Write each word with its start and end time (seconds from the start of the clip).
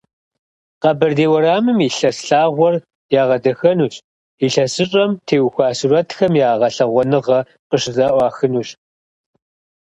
Къэбэрдей 0.81 1.29
уэрамым 1.31 1.77
и 1.87 1.89
лъэс 1.97 2.17
лъагъуэр 2.27 2.75
ягъэдахэнущ, 3.21 3.95
ИлъэсыщӀэм 4.45 5.11
теухуа 5.27 5.67
сурэтхэм 5.77 6.33
я 6.47 6.49
гъэлъэгъуэныгъэ 6.59 7.39
къыщызэӀуахынущ. 7.69 8.69